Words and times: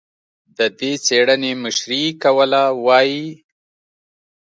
د 0.57 0.59
دې 0.79 0.91
څېړنې 1.05 1.51
مشري 1.63 2.01
یې 2.07 2.11
کوله، 2.23 2.63
وايي 2.85 3.27